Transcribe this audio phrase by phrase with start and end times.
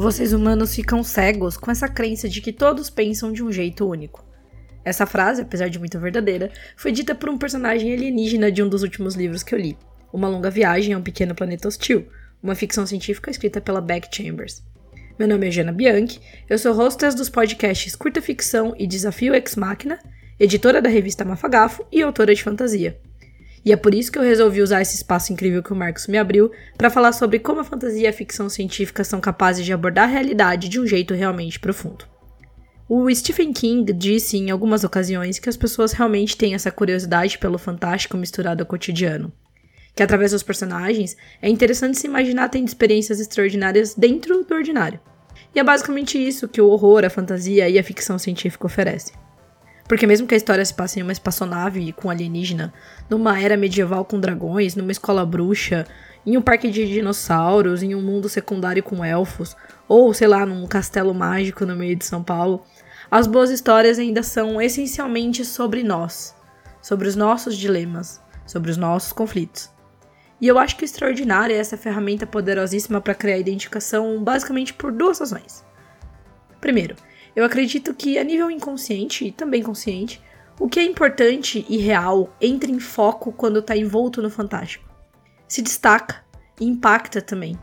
[0.00, 4.24] Vocês humanos ficam cegos com essa crença de que todos pensam de um jeito único.
[4.82, 8.82] Essa frase, apesar de muito verdadeira, foi dita por um personagem alienígena de um dos
[8.82, 9.76] últimos livros que eu li,
[10.10, 12.08] Uma Longa Viagem a um Pequeno Planeta Hostil,
[12.42, 14.62] uma ficção científica escrita pela Beck Chambers.
[15.18, 19.54] Meu nome é Jana Bianchi, eu sou hostess dos podcasts Curta Ficção e Desafio Ex
[19.54, 19.98] Machina,
[20.38, 22.98] editora da revista Mafagafo e autora de fantasia.
[23.64, 26.16] E é por isso que eu resolvi usar esse espaço incrível que o Marcos me
[26.16, 30.04] abriu para falar sobre como a fantasia e a ficção científica são capazes de abordar
[30.04, 32.06] a realidade de um jeito realmente profundo.
[32.88, 37.58] O Stephen King disse em algumas ocasiões que as pessoas realmente têm essa curiosidade pelo
[37.58, 39.30] fantástico misturado ao cotidiano.
[39.94, 44.98] Que através dos personagens é interessante se imaginar tendo experiências extraordinárias dentro do ordinário.
[45.54, 49.14] E é basicamente isso que o horror, a fantasia e a ficção científica oferecem.
[49.90, 52.72] Porque mesmo que a história se passe em uma espaçonave com alienígena,
[53.08, 55.84] numa era medieval com dragões, numa escola bruxa,
[56.24, 59.56] em um parque de dinossauros, em um mundo secundário com elfos,
[59.88, 62.62] ou sei lá, num castelo mágico no meio de São Paulo,
[63.10, 66.36] as boas histórias ainda são essencialmente sobre nós,
[66.80, 69.72] sobre os nossos dilemas, sobre os nossos conflitos.
[70.40, 74.92] E eu acho que o extraordinário é essa ferramenta poderosíssima para criar identificação basicamente por
[74.92, 75.64] duas razões.
[76.60, 76.94] Primeiro,
[77.34, 80.22] eu acredito que a nível inconsciente e também consciente,
[80.58, 84.88] o que é importante e real entra em foco quando está envolto no fantástico.
[85.48, 86.24] Se destaca
[86.60, 87.58] e impacta também.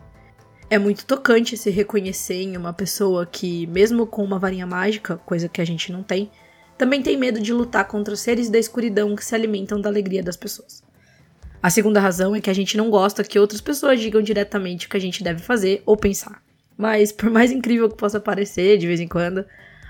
[0.70, 5.48] É muito tocante se reconhecer em uma pessoa que, mesmo com uma varinha mágica, coisa
[5.48, 6.30] que a gente não tem,
[6.78, 10.22] também tem medo de lutar contra os seres da escuridão que se alimentam da alegria
[10.22, 10.84] das pessoas.
[11.62, 14.90] A segunda razão é que a gente não gosta que outras pessoas digam diretamente o
[14.90, 16.42] que a gente deve fazer ou pensar.
[16.78, 19.44] Mas, por mais incrível que possa parecer de vez em quando,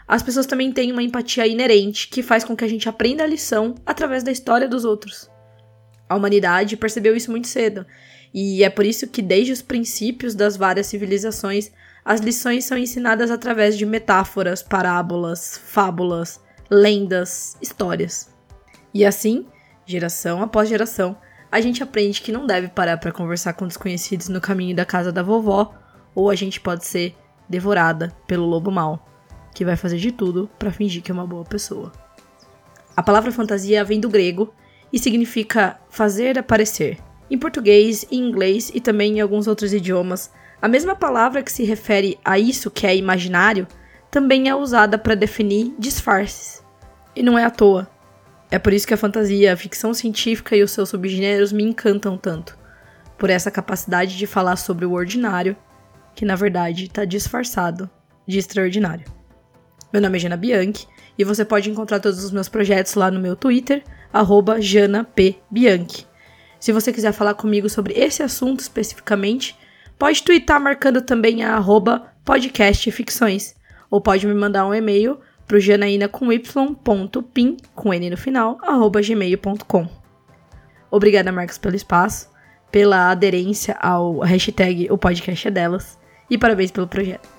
[0.08, 3.28] as pessoas também têm uma empatia inerente que faz com que a gente aprenda a
[3.28, 5.30] lição através da história dos outros.
[6.08, 7.86] A humanidade percebeu isso muito cedo,
[8.34, 11.72] e é por isso que, desde os princípios das várias civilizações,
[12.06, 16.40] as lições são ensinadas através de metáforas, parábolas, fábulas,
[16.70, 18.34] lendas, histórias.
[18.94, 19.46] E assim,
[19.86, 21.18] geração após geração,
[21.52, 25.12] a gente aprende que não deve parar para conversar com desconhecidos no caminho da casa
[25.12, 25.74] da vovó
[26.18, 27.16] ou a gente pode ser
[27.48, 29.08] devorada pelo lobo mau,
[29.54, 31.92] que vai fazer de tudo para fingir que é uma boa pessoa.
[32.96, 34.52] A palavra fantasia vem do grego
[34.92, 36.98] e significa fazer aparecer.
[37.30, 41.64] Em português, em inglês e também em alguns outros idiomas, a mesma palavra que se
[41.64, 43.68] refere a isso que é imaginário
[44.10, 46.64] também é usada para definir disfarces.
[47.16, 47.88] E não é à toa.
[48.50, 52.18] É por isso que a fantasia, a ficção científica e os seus subgêneros me encantam
[52.18, 52.58] tanto.
[53.20, 55.56] Por essa capacidade de falar sobre o ordinário
[56.18, 57.88] que na verdade está disfarçado
[58.28, 59.06] de extraordinário.
[59.94, 63.20] Meu nome é Jana Bianchi e você pode encontrar todos os meus projetos lá no
[63.20, 63.84] meu Twitter,
[64.60, 66.08] JanaPBianchi.
[66.60, 69.56] Se você quiser falar comigo sobre esse assunto especificamente,
[70.00, 73.54] pode twittar marcando também a arroba podcastficções,
[73.88, 79.04] ou pode me mandar um e-mail pro janaína com y.pin, com n no final, arroba
[79.04, 79.88] gmail.com.
[80.90, 82.28] Obrigada, Marcos, pelo espaço,
[82.72, 87.37] pela aderência ao hashtag o podcast é delas e parabéns pelo projeto.